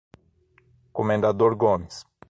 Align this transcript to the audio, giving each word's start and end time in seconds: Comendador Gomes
Comendador 0.91 1.53
Gomes 1.57 2.01